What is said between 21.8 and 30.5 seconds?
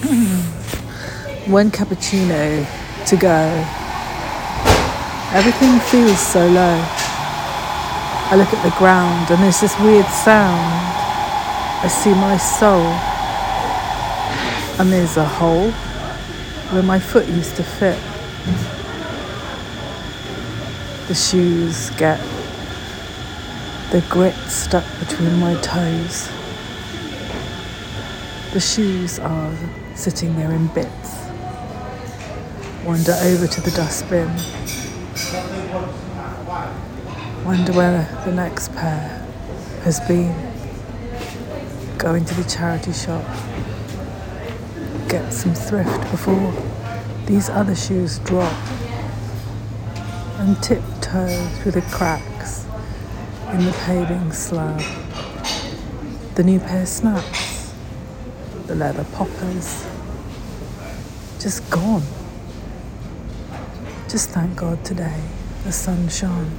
get the grit stuck between my toes. The shoes are sitting there